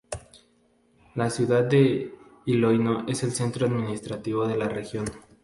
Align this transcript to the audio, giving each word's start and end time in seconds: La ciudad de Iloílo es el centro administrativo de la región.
La 1.13 1.29
ciudad 1.29 1.63
de 1.63 2.11
Iloílo 2.47 3.03
es 3.07 3.21
el 3.21 3.33
centro 3.33 3.67
administrativo 3.67 4.47
de 4.47 4.57
la 4.57 4.67
región. 4.67 5.05